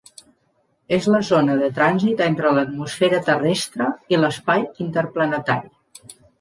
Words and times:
És 0.95 1.09
la 1.15 1.19
zona 1.27 1.57
de 1.59 1.69
trànsit 1.75 2.23
entre 2.29 2.55
l'atmosfera 2.57 3.21
terrestre 3.29 3.93
i 4.17 4.21
l'espai 4.25 4.67
interplanetari. 4.89 6.15